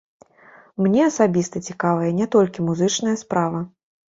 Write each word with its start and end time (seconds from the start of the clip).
Мне 0.85 1.01
асабіста 1.09 1.61
цікавая 1.73 2.09
не 2.21 2.27
толькі 2.37 2.67
музычная 2.71 3.17
справа. 3.25 3.65